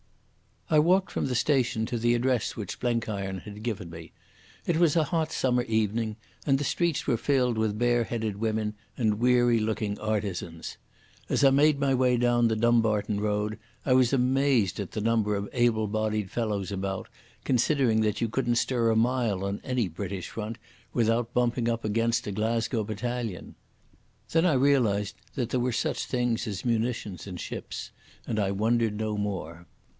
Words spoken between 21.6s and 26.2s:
up against a Glasgow battalion. Then I realised that there were such